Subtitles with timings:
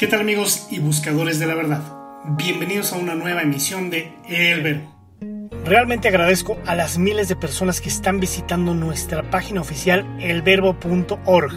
[0.00, 1.82] ¿Qué tal amigos y buscadores de la verdad?
[2.24, 4.96] Bienvenidos a una nueva emisión de El Verbo.
[5.66, 11.52] Realmente agradezco a las miles de personas que están visitando nuestra página oficial elverbo.org.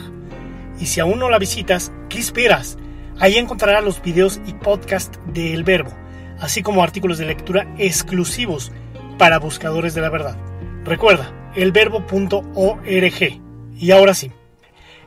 [0.78, 2.78] Y si aún no la visitas, ¿qué esperas?
[3.18, 5.94] Ahí encontrarás los videos y podcasts de El Verbo,
[6.38, 8.74] así como artículos de lectura exclusivos
[9.18, 10.36] para buscadores de la verdad.
[10.84, 13.42] Recuerda, elverbo.org.
[13.80, 14.34] Y ahora sí,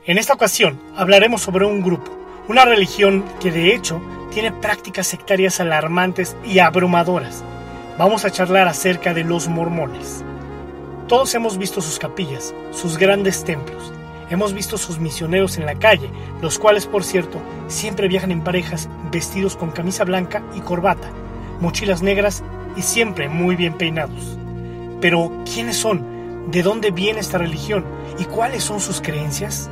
[0.06, 2.16] en esta ocasión hablaremos sobre un grupo
[2.48, 7.42] una religión que de hecho tiene prácticas sectarias alarmantes y abrumadoras.
[7.98, 10.22] Vamos a charlar acerca de los mormones.
[11.08, 13.92] Todos hemos visto sus capillas, sus grandes templos.
[14.30, 16.10] Hemos visto sus misioneros en la calle,
[16.42, 21.08] los cuales, por cierto, siempre viajan en parejas vestidos con camisa blanca y corbata,
[21.60, 22.42] mochilas negras
[22.76, 24.36] y siempre muy bien peinados.
[25.00, 26.50] Pero, ¿quiénes son?
[26.50, 27.84] ¿De dónde viene esta religión?
[28.18, 29.70] ¿Y cuáles son sus creencias?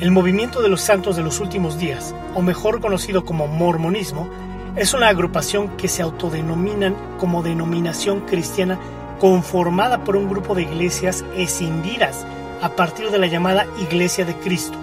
[0.00, 4.30] El movimiento de los santos de los últimos días, o mejor conocido como mormonismo,
[4.74, 8.78] es una agrupación que se autodenominan como denominación cristiana
[9.18, 12.26] conformada por un grupo de iglesias escindidas
[12.62, 14.78] a partir de la llamada Iglesia de Cristo,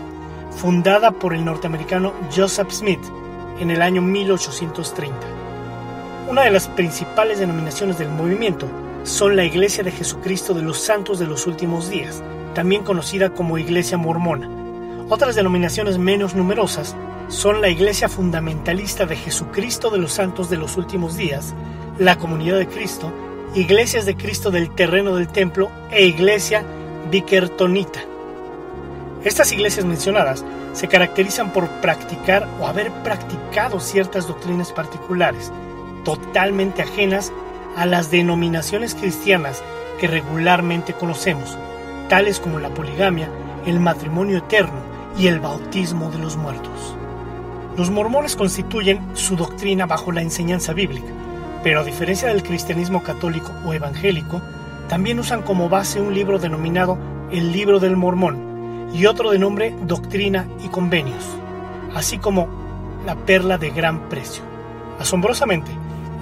[0.52, 3.02] fundada por el norteamericano Joseph Smith
[3.60, 5.18] en el año 1830.
[6.30, 8.68] Una de las principales denominaciones del movimiento
[9.02, 12.22] son la Iglesia de Jesucristo de los Santos de los Últimos Días,
[12.54, 14.48] también conocida como Iglesia Mormona,
[15.10, 16.96] otras denominaciones menos numerosas
[17.30, 21.54] son la Iglesia Fundamentalista de Jesucristo de los Santos de los Últimos Días,
[21.98, 23.12] la Comunidad de Cristo,
[23.56, 26.64] Iglesias de Cristo del Terreno del Templo e Iglesia
[27.10, 28.00] Bikertonita.
[29.24, 35.52] Estas iglesias mencionadas se caracterizan por practicar o haber practicado ciertas doctrinas particulares,
[36.04, 37.32] totalmente ajenas
[37.76, 39.64] a las denominaciones cristianas
[40.00, 41.58] que regularmente conocemos,
[42.10, 43.30] tales como la poligamia,
[43.66, 44.87] el matrimonio eterno,
[45.18, 46.96] y el bautismo de los muertos.
[47.78, 51.12] Los mormones constituyen su doctrina bajo la enseñanza bíblica,
[51.64, 54.42] pero a diferencia del cristianismo católico o evangélico,
[54.90, 56.98] también usan como base un libro denominado
[57.32, 61.26] el Libro del Mormón y otro de nombre Doctrina y Convenios,
[61.94, 62.48] así como
[63.06, 64.44] la Perla de Gran Precio.
[65.00, 65.72] Asombrosamente,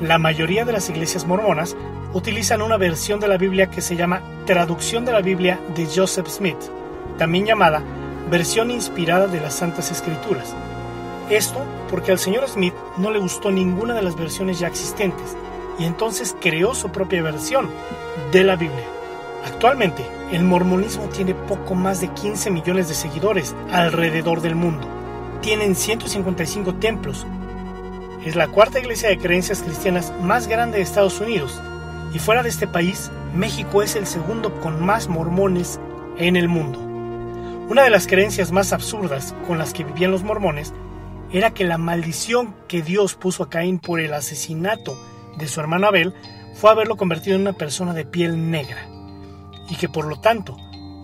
[0.02, 1.78] la mayoría de las iglesias mormonas
[2.14, 6.28] utilizan una versión de la Biblia que se llama Traducción de la Biblia de Joseph
[6.28, 6.58] Smith,
[7.18, 7.84] también llamada
[8.30, 10.56] versión inspirada de las Santas Escrituras.
[11.30, 15.36] Esto porque al señor Smith no le gustó ninguna de las versiones ya existentes
[15.80, 17.70] y entonces creó su propia versión
[18.32, 18.86] de la Biblia.
[19.46, 24.88] Actualmente, el mormonismo tiene poco más de 15 millones de seguidores alrededor del mundo.
[25.42, 27.26] Tienen 155 templos.
[28.26, 31.62] Es la cuarta iglesia de creencias cristianas más grande de Estados Unidos
[32.14, 35.80] y fuera de este país, México es el segundo con más mormones
[36.18, 36.85] en el mundo.
[37.68, 40.72] Una de las creencias más absurdas con las que vivían los mormones
[41.32, 44.96] era que la maldición que Dios puso a Caín por el asesinato
[45.40, 46.14] de su hermano Abel
[46.54, 48.88] fue haberlo convertido en una persona de piel negra,
[49.68, 50.56] y que por lo tanto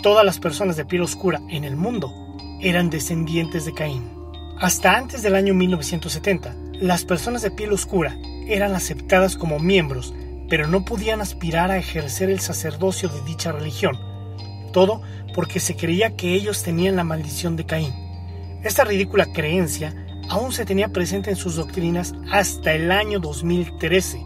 [0.03, 2.13] todas las personas de piel oscura en el mundo
[2.61, 4.11] eran descendientes de Caín.
[4.59, 8.15] Hasta antes del año 1970, las personas de piel oscura
[8.47, 10.13] eran aceptadas como miembros,
[10.47, 14.10] pero no podían aspirar a ejercer el sacerdocio de dicha religión.
[14.71, 15.01] Todo
[15.33, 17.93] porque se creía que ellos tenían la maldición de Caín.
[18.63, 19.95] Esta ridícula creencia
[20.29, 24.23] aún se tenía presente en sus doctrinas hasta el año 2013,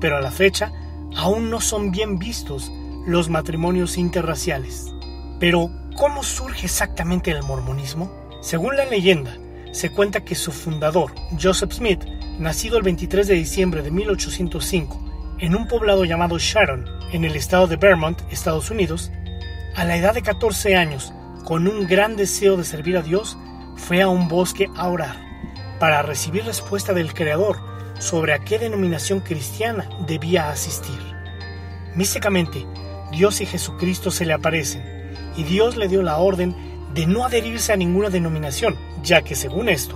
[0.00, 0.72] pero a la fecha
[1.16, 2.70] aún no son bien vistos
[3.06, 4.94] los matrimonios interraciales.
[5.38, 8.12] Pero, ¿cómo surge exactamente el mormonismo?
[8.42, 9.36] Según la leyenda,
[9.72, 12.04] se cuenta que su fundador, Joseph Smith,
[12.38, 17.66] nacido el 23 de diciembre de 1805, en un poblado llamado Sharon, en el estado
[17.66, 19.10] de Vermont, Estados Unidos,
[19.80, 21.10] a la edad de 14 años,
[21.46, 23.38] con un gran deseo de servir a Dios,
[23.76, 25.16] fue a un bosque a orar,
[25.78, 27.56] para recibir respuesta del Creador
[27.98, 30.98] sobre a qué denominación cristiana debía asistir.
[31.94, 32.66] Místicamente,
[33.10, 34.82] Dios y Jesucristo se le aparecen,
[35.34, 36.54] y Dios le dio la orden
[36.92, 39.94] de no adherirse a ninguna denominación, ya que según esto,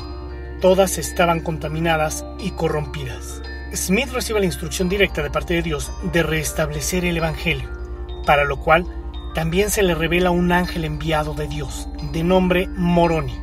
[0.62, 3.42] todas estaban contaminadas y corrompidas.
[3.74, 7.68] Smith recibe la instrucción directa de parte de Dios de restablecer el Evangelio,
[8.24, 8.86] para lo cual
[9.34, 13.36] también se le revela un ángel enviado de Dios, de nombre Moroni,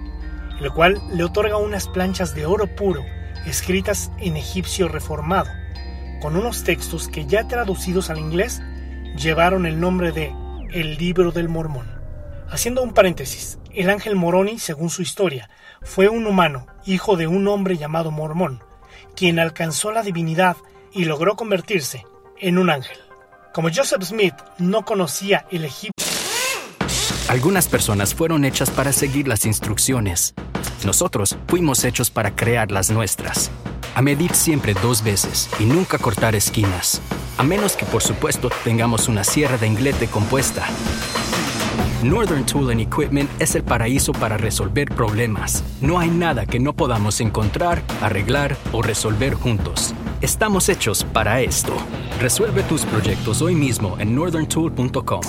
[0.61, 3.03] el cual le otorga unas planchas de oro puro,
[3.45, 5.49] escritas en egipcio reformado,
[6.21, 8.61] con unos textos que ya traducidos al inglés
[9.17, 10.33] llevaron el nombre de
[10.71, 11.91] El Libro del Mormón.
[12.49, 15.49] Haciendo un paréntesis, el ángel Moroni, según su historia,
[15.81, 18.63] fue un humano, hijo de un hombre llamado Mormón,
[19.15, 20.55] quien alcanzó la divinidad
[20.93, 22.05] y logró convertirse
[22.39, 22.97] en un ángel.
[23.53, 26.01] Como Joseph Smith no conocía el Egipto,
[27.27, 30.33] algunas personas fueron hechas para seguir las instrucciones.
[30.85, 33.51] Nosotros fuimos hechos para crear las nuestras.
[33.93, 37.01] A medir siempre dos veces y nunca cortar esquinas.
[37.37, 40.65] A menos que por supuesto tengamos una sierra de inglete compuesta.
[42.03, 45.61] Northern Tool and Equipment es el paraíso para resolver problemas.
[45.81, 49.93] No hay nada que no podamos encontrar, arreglar o resolver juntos.
[50.21, 51.75] Estamos hechos para esto.
[52.19, 55.21] Resuelve tus proyectos hoy mismo en northerntool.com.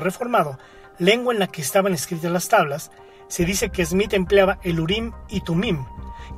[0.00, 0.58] reformado,
[0.98, 2.90] lengua en la que estaban escritas las tablas,
[3.28, 5.84] se dice que Smith empleaba el Urim y Tumim,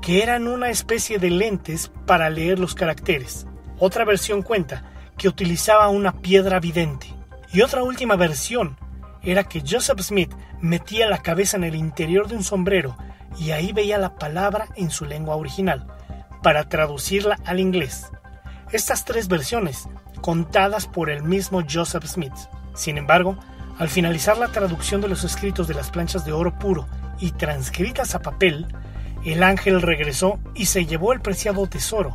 [0.03, 3.47] que eran una especie de lentes para leer los caracteres.
[3.79, 7.07] Otra versión cuenta que utilizaba una piedra vidente.
[7.55, 8.77] Y otra última versión
[9.23, 12.99] era que Joseph Smith metía la cabeza en el interior de un sombrero
[13.39, 15.96] y ahí veía la palabra en su lengua original,
[16.47, 18.07] para traducirla al inglés.
[18.71, 19.89] Estas tres versiones,
[20.21, 22.37] contadas por el mismo Joseph Smith.
[22.73, 23.37] Sin embargo,
[23.81, 26.87] al finalizar la traducción de los escritos de las planchas de oro puro
[27.19, 28.69] y transcritas a papel,
[29.25, 32.15] el ángel regresó y se llevó el preciado tesoro,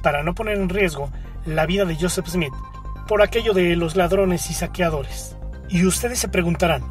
[0.00, 1.10] para no poner en riesgo
[1.44, 2.54] la vida de Joseph Smith,
[3.08, 5.36] por aquello de los ladrones y saqueadores.
[5.68, 6.84] Y ustedes se preguntarán,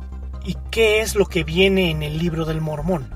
[0.43, 3.07] ¿y qué es lo que viene en el libro del Mormón?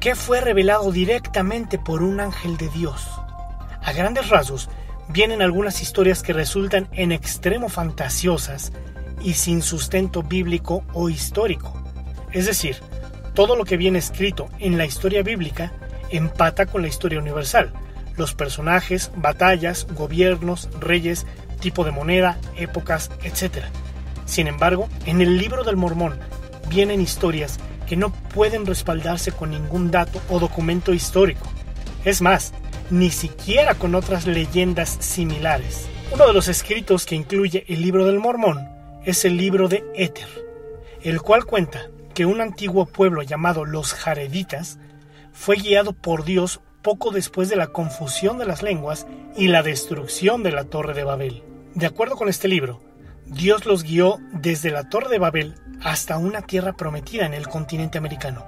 [0.00, 3.21] ¿Qué fue revelado directamente por un ángel de Dios?
[3.84, 4.68] A grandes rasgos,
[5.08, 8.72] vienen algunas historias que resultan en extremo fantasiosas
[9.22, 11.82] y sin sustento bíblico o histórico.
[12.32, 12.76] Es decir,
[13.34, 15.72] todo lo que viene escrito en la historia bíblica
[16.10, 17.72] empata con la historia universal.
[18.16, 21.26] Los personajes, batallas, gobiernos, reyes,
[21.60, 23.64] tipo de moneda, épocas, etc.
[24.26, 26.18] Sin embargo, en el libro del Mormón
[26.68, 31.46] vienen historias que no pueden respaldarse con ningún dato o documento histórico.
[32.04, 32.52] Es más,
[32.92, 35.88] ni siquiera con otras leyendas similares.
[36.12, 38.68] Uno de los escritos que incluye el libro del Mormón
[39.06, 40.28] es el libro de Éter,
[41.00, 44.78] el cual cuenta que un antiguo pueblo llamado los Jareditas
[45.32, 49.06] fue guiado por Dios poco después de la confusión de las lenguas
[49.38, 51.42] y la destrucción de la Torre de Babel.
[51.74, 52.82] De acuerdo con este libro,
[53.24, 57.96] Dios los guió desde la Torre de Babel hasta una tierra prometida en el continente
[57.96, 58.44] americano.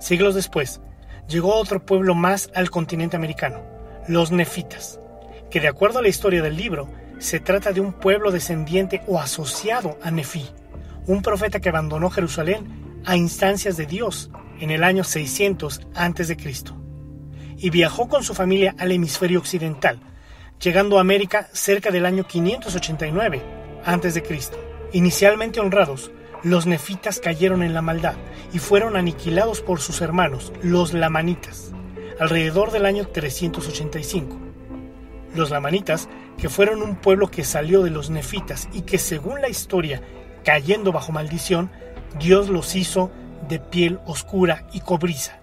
[0.00, 0.80] Siglos después,
[1.28, 3.75] llegó otro pueblo más al continente americano,
[4.08, 5.00] los nefitas,
[5.50, 6.88] que de acuerdo a la historia del libro,
[7.18, 10.46] se trata de un pueblo descendiente o asociado a Nefí,
[11.06, 14.30] un profeta que abandonó Jerusalén a instancias de Dios
[14.60, 16.36] en el año 600 a.C.
[17.56, 20.00] y viajó con su familia al hemisferio occidental,
[20.60, 23.42] llegando a América cerca del año 589
[23.84, 24.22] a.C.
[24.92, 26.10] Inicialmente honrados,
[26.42, 28.14] los nefitas cayeron en la maldad
[28.52, 31.72] y fueron aniquilados por sus hermanos, los lamanitas,
[32.18, 34.36] alrededor del año 385.
[35.34, 36.08] Los lamanitas,
[36.38, 40.00] que fueron un pueblo que salió de los nefitas y que según la historia,
[40.44, 41.70] cayendo bajo maldición,
[42.18, 43.10] Dios los hizo
[43.48, 45.38] de piel oscura y cobriza.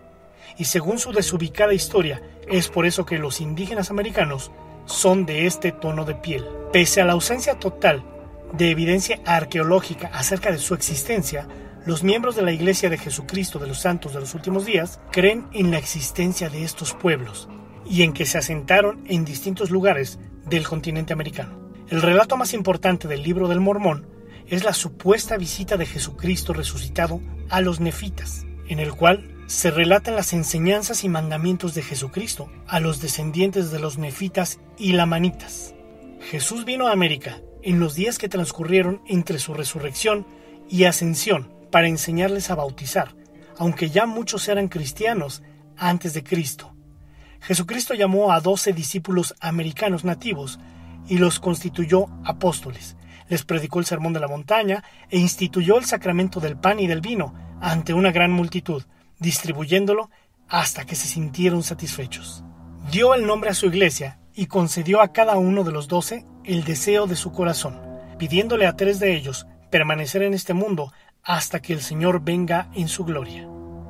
[0.57, 4.51] Y según su desubicada historia, es por eso que los indígenas americanos
[4.85, 6.45] son de este tono de piel.
[6.71, 8.03] Pese a la ausencia total
[8.51, 11.47] de evidencia arqueológica acerca de su existencia,
[11.85, 15.47] los miembros de la Iglesia de Jesucristo de los Santos de los Últimos Días creen
[15.51, 17.49] en la existencia de estos pueblos
[17.85, 21.59] y en que se asentaron en distintos lugares del continente americano.
[21.89, 24.07] El relato más importante del libro del Mormón
[24.47, 30.15] es la supuesta visita de Jesucristo resucitado a los nefitas, en el cual se relatan
[30.15, 35.75] las enseñanzas y mandamientos de Jesucristo a los descendientes de los nefitas y lamanitas.
[36.21, 40.25] Jesús vino a América en los días que transcurrieron entre su resurrección
[40.69, 43.15] y ascensión para enseñarles a bautizar,
[43.57, 45.41] aunque ya muchos eran cristianos
[45.75, 46.75] antes de Cristo.
[47.41, 50.59] Jesucristo llamó a doce discípulos americanos nativos
[51.07, 52.95] y los constituyó apóstoles,
[53.27, 57.01] les predicó el sermón de la montaña e instituyó el sacramento del pan y del
[57.01, 58.83] vino ante una gran multitud,
[59.17, 60.11] distribuyéndolo
[60.47, 62.43] hasta que se sintieron satisfechos.
[62.91, 66.65] Dio el nombre a su iglesia y concedió a cada uno de los doce el
[66.65, 67.81] deseo de su corazón,
[68.19, 72.87] pidiéndole a tres de ellos permanecer en este mundo hasta que el Señor venga en
[72.87, 73.47] su gloria,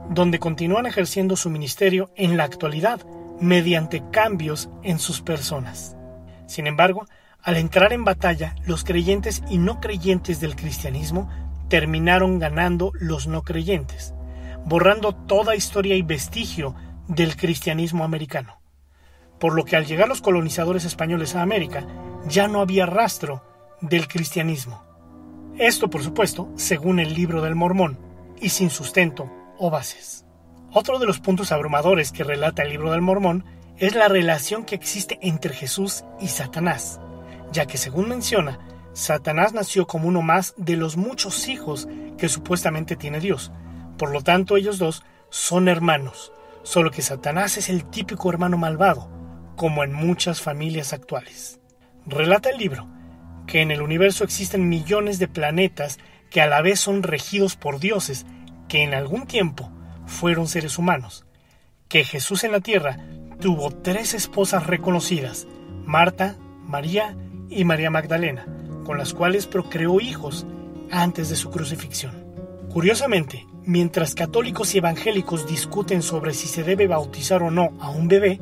[0.09, 3.01] donde continúan ejerciendo su ministerio en la actualidad
[3.39, 5.97] mediante cambios en sus personas.
[6.45, 7.05] Sin embargo,
[7.41, 11.29] al entrar en batalla, los creyentes y no creyentes del cristianismo
[11.67, 14.13] terminaron ganando los no creyentes,
[14.65, 16.75] borrando toda historia y vestigio
[17.07, 18.61] del cristianismo americano.
[19.39, 21.85] Por lo que al llegar los colonizadores españoles a América,
[22.27, 23.43] ya no había rastro
[23.81, 24.92] del cristianismo.
[25.57, 27.99] Esto, por supuesto, según el libro del Mormón,
[28.41, 30.25] y sin sustento o bases.
[30.71, 33.45] Otro de los puntos abrumadores que relata el libro del Mormón
[33.77, 36.99] es la relación que existe entre Jesús y Satanás,
[37.51, 38.57] ya que según menciona,
[38.93, 43.51] Satanás nació como uno más de los muchos hijos que supuestamente tiene Dios.
[43.99, 46.31] Por lo tanto, ellos dos son hermanos,
[46.63, 49.07] solo que Satanás es el típico hermano malvado,
[49.55, 51.59] como en muchas familias actuales.
[52.07, 52.87] Relata el libro
[53.47, 57.79] que en el universo existen millones de planetas que a la vez son regidos por
[57.79, 58.25] dioses
[58.67, 59.71] que en algún tiempo
[60.05, 61.25] fueron seres humanos,
[61.87, 62.97] que Jesús en la tierra
[63.39, 65.47] tuvo tres esposas reconocidas,
[65.85, 67.15] Marta, María
[67.49, 68.45] y María Magdalena,
[68.83, 70.45] con las cuales procreó hijos
[70.91, 72.23] antes de su crucifixión.
[72.69, 78.07] Curiosamente, mientras católicos y evangélicos discuten sobre si se debe bautizar o no a un
[78.07, 78.41] bebé,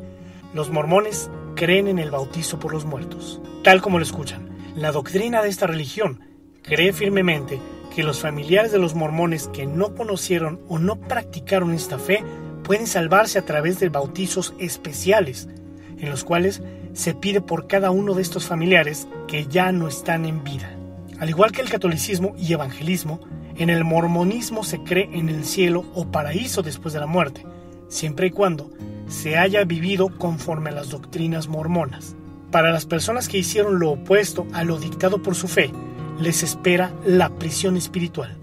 [0.53, 3.41] los mormones creen en el bautizo por los muertos.
[3.63, 6.21] Tal como lo escuchan, la doctrina de esta religión
[6.61, 7.59] cree firmemente
[7.93, 12.23] que los familiares de los mormones que no conocieron o no practicaron esta fe
[12.63, 15.49] pueden salvarse a través de bautizos especiales,
[15.97, 16.61] en los cuales
[16.93, 20.73] se pide por cada uno de estos familiares que ya no están en vida.
[21.19, 23.19] Al igual que el catolicismo y evangelismo,
[23.57, 27.45] en el mormonismo se cree en el cielo o paraíso después de la muerte,
[27.89, 28.71] siempre y cuando
[29.07, 32.15] se haya vivido conforme a las doctrinas mormonas.
[32.51, 35.71] Para las personas que hicieron lo opuesto a lo dictado por su fe,
[36.19, 38.35] les espera la prisión espiritual,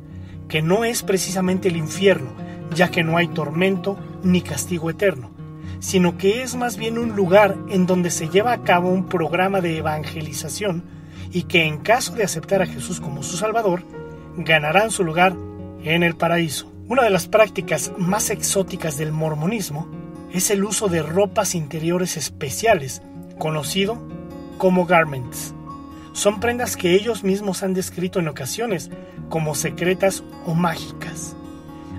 [0.49, 2.31] que no es precisamente el infierno,
[2.75, 5.31] ya que no hay tormento ni castigo eterno,
[5.81, 9.61] sino que es más bien un lugar en donde se lleva a cabo un programa
[9.61, 10.85] de evangelización
[11.31, 13.83] y que en caso de aceptar a Jesús como su Salvador,
[14.39, 15.37] ganarán su lugar
[15.85, 16.73] en el paraíso.
[16.89, 19.87] Una de las prácticas más exóticas del mormonismo
[20.33, 23.03] es el uso de ropas interiores especiales
[23.39, 23.99] conocido
[24.59, 25.55] como garments.
[26.13, 28.91] Son prendas que ellos mismos han descrito en ocasiones
[29.29, 31.37] como secretas o mágicas.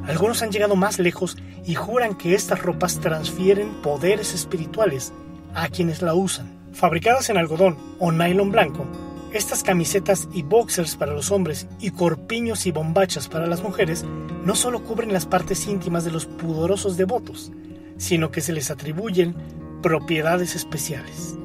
[0.08, 5.14] Algunos han llegado más lejos y juran que estas ropas transfieren poderes espirituales
[5.54, 6.58] a quienes la usan.
[6.74, 8.86] Fabricadas en algodón o nylon blanco,
[9.34, 14.04] estas camisetas y boxers para los hombres y corpiños y bombachas para las mujeres
[14.44, 17.52] no solo cubren las partes íntimas de los pudorosos devotos,
[17.98, 19.36] sino que se les atribuyen
[19.82, 21.36] propiedades especiales.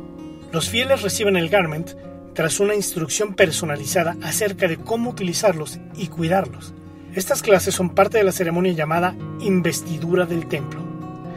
[0.53, 1.91] Los fieles reciben el garment
[2.35, 6.75] tras una instrucción personalizada acerca de cómo utilizarlos y cuidarlos.
[7.15, 10.81] Estas clases son parte de la ceremonia llamada investidura del templo.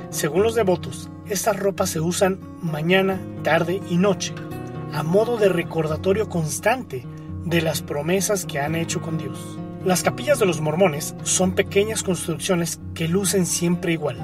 [0.09, 4.33] Según los devotos, estas ropas se usan mañana, tarde y noche,
[4.93, 7.05] a modo de recordatorio constante
[7.45, 9.57] de las promesas que han hecho con Dios.
[9.85, 14.17] Las capillas de los mormones son pequeñas construcciones que lucen siempre igual.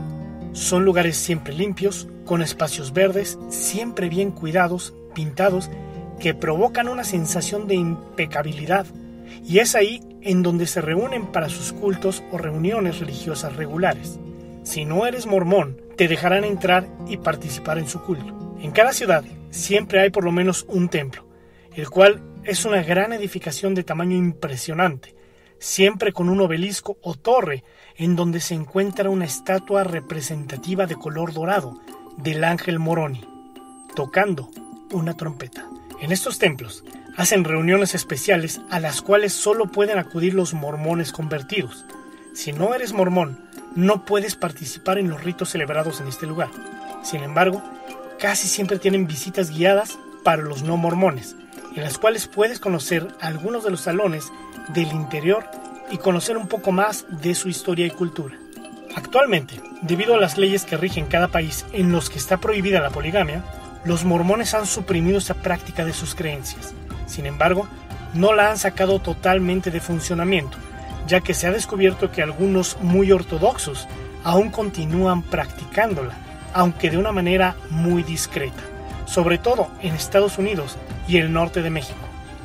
[0.53, 5.69] Son lugares siempre limpios, con espacios verdes, siempre bien cuidados, pintados,
[6.19, 8.85] que provocan una sensación de impecabilidad.
[9.45, 14.19] Y es ahí en donde se reúnen para sus cultos o reuniones religiosas regulares.
[14.63, 18.55] Si no eres mormón, te dejarán entrar y participar en su culto.
[18.61, 21.25] En cada ciudad siempre hay por lo menos un templo,
[21.75, 25.15] el cual es una gran edificación de tamaño impresionante,
[25.59, 27.63] siempre con un obelisco o torre
[27.97, 31.79] en donde se encuentra una estatua representativa de color dorado,
[32.17, 33.25] del ángel Moroni,
[33.95, 34.49] tocando
[34.91, 35.65] una trompeta.
[36.01, 36.83] En estos templos
[37.15, 41.85] hacen reuniones especiales a las cuales solo pueden acudir los mormones convertidos.
[42.33, 46.49] Si no eres mormón, no puedes participar en los ritos celebrados en este lugar.
[47.03, 47.61] Sin embargo,
[48.19, 51.35] casi siempre tienen visitas guiadas para los no mormones,
[51.75, 54.31] en las cuales puedes conocer algunos de los salones
[54.73, 55.45] del interior
[55.91, 58.37] y conocer un poco más de su historia y cultura.
[58.95, 62.91] Actualmente, debido a las leyes que rigen cada país en los que está prohibida la
[62.91, 63.43] poligamia,
[63.83, 66.73] los mormones han suprimido esta práctica de sus creencias.
[67.07, 67.67] Sin embargo,
[68.13, 70.57] no la han sacado totalmente de funcionamiento,
[71.07, 73.87] ya que se ha descubierto que algunos muy ortodoxos
[74.23, 76.13] aún continúan practicándola,
[76.53, 78.61] aunque de una manera muy discreta,
[79.05, 81.99] sobre todo en Estados Unidos y el norte de México.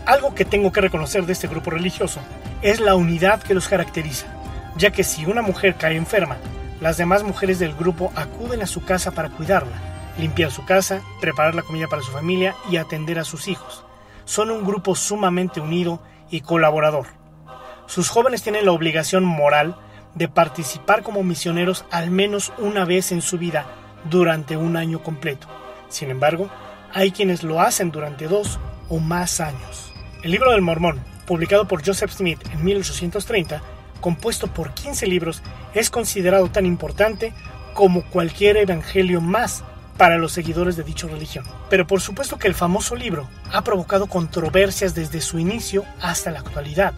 [0.06, 2.20] Algo que tengo que reconocer de este grupo religioso
[2.62, 4.37] es la unidad que los caracteriza
[4.78, 6.38] ya que si una mujer cae enferma,
[6.80, 9.76] las demás mujeres del grupo acuden a su casa para cuidarla,
[10.18, 13.84] limpiar su casa, preparar la comida para su familia y atender a sus hijos.
[14.24, 17.06] Son un grupo sumamente unido y colaborador.
[17.86, 19.76] Sus jóvenes tienen la obligación moral
[20.14, 23.66] de participar como misioneros al menos una vez en su vida
[24.08, 25.48] durante un año completo.
[25.88, 26.48] Sin embargo,
[26.94, 29.92] hay quienes lo hacen durante dos o más años.
[30.22, 33.60] El libro del Mormón, publicado por Joseph Smith en 1830,
[34.00, 35.42] compuesto por 15 libros,
[35.74, 37.32] es considerado tan importante
[37.74, 39.62] como cualquier evangelio más
[39.96, 41.44] para los seguidores de dicha religión.
[41.68, 46.38] Pero por supuesto que el famoso libro ha provocado controversias desde su inicio hasta la
[46.38, 46.94] actualidad,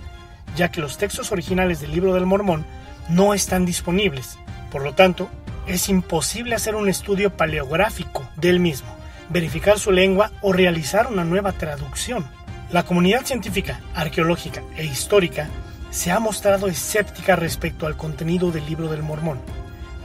[0.57, 2.64] ya que los textos originales del libro del Mormón
[3.09, 4.38] no están disponibles.
[4.71, 5.28] Por lo tanto,
[5.66, 8.88] es imposible hacer un estudio paleográfico del mismo,
[9.30, 12.26] verificar su lengua o realizar una nueva traducción.
[12.71, 15.49] La comunidad científica, arqueológica e histórica
[15.90, 19.38] se ha mostrado escéptica respecto al contenido del libro del Mormón.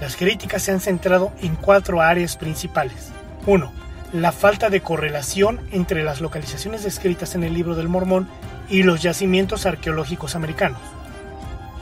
[0.02, 3.12] Las críticas se han centrado en cuatro áreas principales.
[3.46, 3.72] 1.
[4.14, 8.28] La falta de correlación entre las localizaciones descritas en el libro del Mormón
[8.70, 10.82] y los yacimientos arqueológicos americanos.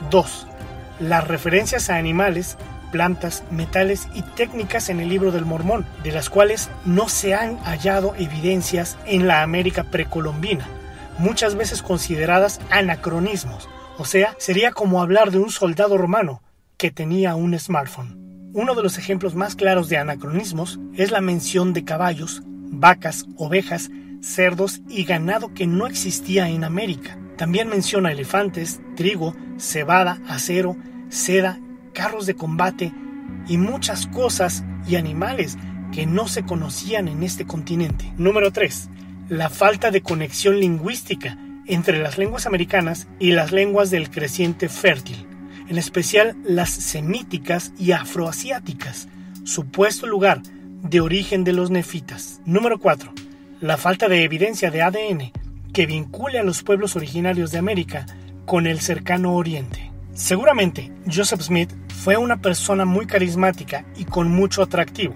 [0.10, 0.48] 2.
[1.00, 2.58] Las referencias a animales,
[2.92, 7.58] plantas, metales y técnicas en el libro del Mormón, de las cuales no se han
[7.60, 10.68] hallado evidencias en la América precolombina,
[11.18, 16.42] muchas veces consideradas anacronismos, o sea, sería como hablar de un soldado romano
[16.78, 18.52] que tenía un smartphone.
[18.54, 23.90] Uno de los ejemplos más claros de anacronismos es la mención de caballos, vacas, ovejas,
[24.22, 27.18] cerdos y ganado que no existía en América.
[27.38, 30.78] También menciona elefantes, trigo, cebada, acero,
[31.10, 31.60] seda,
[31.94, 32.94] carros de combate
[33.48, 35.58] y muchas cosas y animales
[35.92, 38.14] que no se conocían en este continente.
[38.18, 38.90] Número 3.
[39.30, 45.26] La falta de conexión lingüística entre las lenguas americanas y las lenguas del creciente fértil,
[45.70, 49.08] en especial las semíticas y afroasiáticas,
[49.44, 50.42] supuesto lugar
[50.82, 52.42] de origen de los nefitas.
[52.46, 53.14] Número 4.
[53.62, 55.32] La falta de evidencia de ADN
[55.74, 58.06] que vincule a los pueblos originarios de América
[58.46, 59.92] con el cercano oriente.
[60.14, 65.16] Seguramente Joseph Smith fue una persona muy carismática y con mucho atractivo,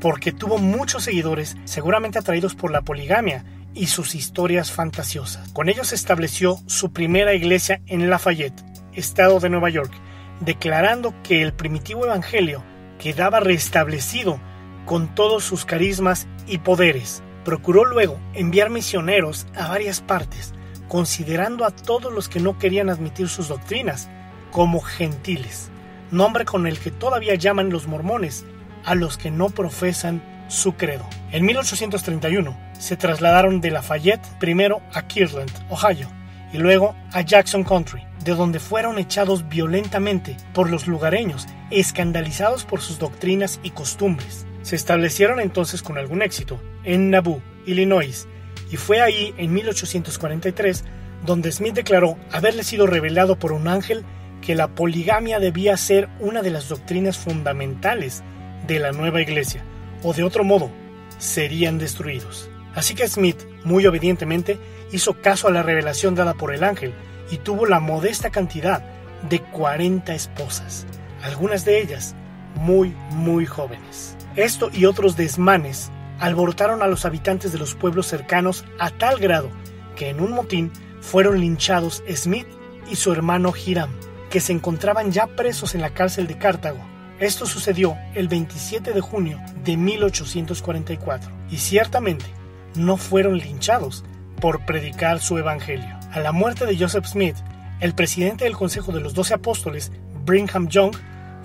[0.00, 5.52] porque tuvo muchos seguidores seguramente atraídos por la poligamia y sus historias fantasiosas.
[5.52, 9.92] Con ellos estableció su primera iglesia en Lafayette, estado de Nueva York,
[10.40, 12.62] declarando que el primitivo evangelio
[12.98, 14.40] quedaba restablecido
[14.86, 17.22] con todos sus carismas y poderes.
[17.44, 20.54] Procuró luego enviar misioneros a varias partes,
[20.88, 24.08] considerando a todos los que no querían admitir sus doctrinas
[24.50, 25.70] como gentiles,
[26.10, 28.44] nombre con el que todavía llaman los mormones
[28.84, 30.22] a los que no profesan
[30.54, 31.06] su credo.
[31.32, 36.08] En 1831 se trasladaron de Lafayette primero a Kirtland, Ohio,
[36.52, 42.80] y luego a Jackson Country, de donde fueron echados violentamente por los lugareños, escandalizados por
[42.80, 44.46] sus doctrinas y costumbres.
[44.62, 48.28] Se establecieron entonces con algún éxito en Nauvoo, Illinois,
[48.70, 50.84] y fue ahí en 1843
[51.26, 54.04] donde Smith declaró haberle sido revelado por un ángel
[54.40, 58.22] que la poligamia debía ser una de las doctrinas fundamentales
[58.66, 59.64] de la nueva iglesia,
[60.04, 60.70] o de otro modo,
[61.18, 62.48] serían destruidos.
[62.74, 64.58] Así que Smith, muy obedientemente,
[64.92, 66.92] hizo caso a la revelación dada por el ángel
[67.30, 68.84] y tuvo la modesta cantidad
[69.28, 70.86] de 40 esposas,
[71.22, 72.14] algunas de ellas
[72.54, 74.16] muy, muy jóvenes.
[74.36, 75.90] Esto y otros desmanes
[76.20, 79.50] alborotaron a los habitantes de los pueblos cercanos a tal grado
[79.96, 82.46] que en un motín fueron linchados Smith
[82.90, 83.90] y su hermano Hiram,
[84.30, 89.00] que se encontraban ya presos en la cárcel de Cartago esto sucedió el 27 de
[89.00, 92.26] junio de 1844 y ciertamente
[92.74, 94.04] no fueron linchados
[94.40, 95.98] por predicar su evangelio.
[96.12, 97.36] A la muerte de Joseph Smith,
[97.80, 99.92] el presidente del Consejo de los Doce Apóstoles,
[100.24, 100.94] Brigham Young,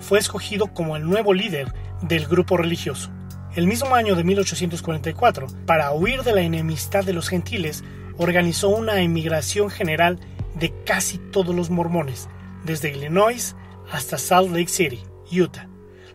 [0.00, 3.10] fue escogido como el nuevo líder del grupo religioso.
[3.54, 7.84] El mismo año de 1844, para huir de la enemistad de los gentiles,
[8.16, 10.18] organizó una emigración general
[10.54, 12.28] de casi todos los mormones,
[12.64, 13.56] desde Illinois
[13.90, 15.00] hasta Salt Lake City.
[15.32, 15.68] Utah,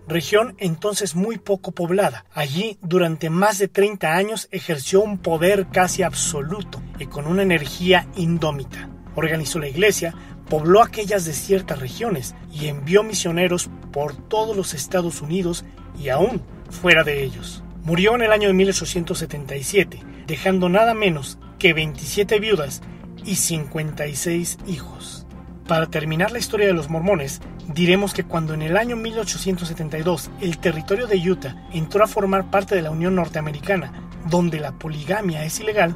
[0.08, 2.26] región entonces muy poco poblada.
[2.34, 8.08] Allí, durante más de 30 años, ejerció un poder casi absoluto y con una energía
[8.16, 8.90] indómita.
[9.16, 10.14] Organizó la iglesia,
[10.50, 15.66] pobló aquellas desiertas regiones y envió misioneros por todos los Estados Unidos
[16.00, 17.64] y aún fuera de ellos.
[17.84, 22.82] Murió en el año de 1877, dejando nada menos que 27 viudas
[23.24, 25.25] y 56 hijos.
[25.68, 27.42] Para terminar la historia de los mormones,
[27.74, 32.76] diremos que cuando en el año 1872 el territorio de Utah entró a formar parte
[32.76, 33.92] de la Unión Norteamericana,
[34.30, 35.96] donde la poligamia es ilegal,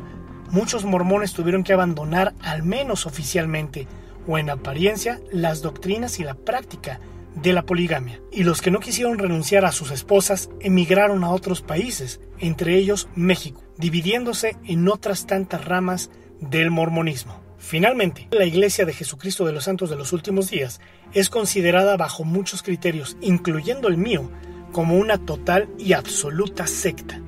[0.49, 3.87] muchos mormones tuvieron que abandonar, al menos oficialmente
[4.27, 6.99] o en apariencia, las doctrinas y la práctica
[7.35, 8.19] de la poligamia.
[8.31, 13.07] Y los que no quisieron renunciar a sus esposas emigraron a otros países, entre ellos
[13.13, 16.09] México, dividiéndose en otras tantas ramas
[16.41, 17.48] del mormonismo.
[17.59, 20.79] Finalmente, la Iglesia de Jesucristo de los Santos de los Últimos Días
[21.13, 24.31] es considerada bajo muchos criterios, incluyendo el mío,
[24.71, 27.21] como una total y absoluta secta.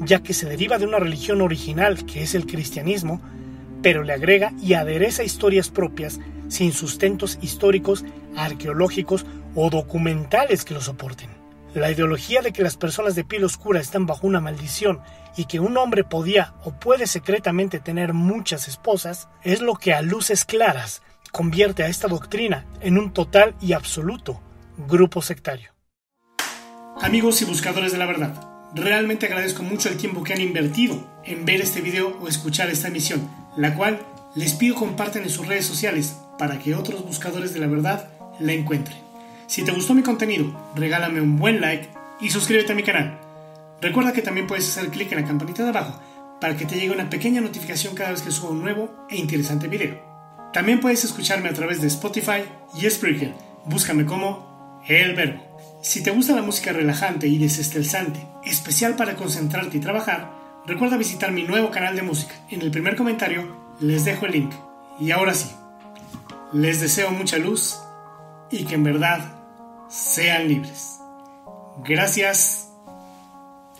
[0.00, 3.20] ya que se deriva de una religión original que es el cristianismo,
[3.80, 6.18] pero le agrega y adereza historias propias
[6.48, 11.30] sin sustentos históricos, arqueológicos o documentales que lo soporten.
[11.74, 15.00] La ideología de que las personas de piel oscura están bajo una maldición
[15.36, 20.02] y que un hombre podía o puede secretamente tener muchas esposas es lo que a
[20.02, 24.40] luces claras convierte a esta doctrina en un total y absoluto
[24.88, 25.72] grupo sectario.
[27.00, 28.34] Amigos y buscadores de la verdad,
[28.74, 32.88] realmente agradezco mucho el tiempo que han invertido en ver este video o escuchar esta
[32.88, 34.00] emisión, la cual
[34.34, 38.52] les pido compartan en sus redes sociales para que otros buscadores de la verdad la
[38.52, 38.98] encuentren.
[39.46, 41.88] Si te gustó mi contenido, regálame un buen like
[42.20, 43.23] y suscríbete a mi canal.
[43.80, 46.00] Recuerda que también puedes hacer clic en la campanita de abajo
[46.40, 49.68] para que te llegue una pequeña notificación cada vez que suba un nuevo e interesante
[49.68, 49.98] video.
[50.52, 53.34] También puedes escucharme a través de Spotify y Spreaker.
[53.64, 55.42] Búscame como El Verbo.
[55.82, 60.30] Si te gusta la música relajante y desestresante, especial para concentrarte y trabajar,
[60.66, 62.34] recuerda visitar mi nuevo canal de música.
[62.50, 64.52] En el primer comentario les dejo el link.
[65.00, 65.50] Y ahora sí,
[66.52, 67.78] les deseo mucha luz
[68.50, 69.20] y que en verdad
[69.88, 71.00] sean libres.
[71.84, 72.70] Gracias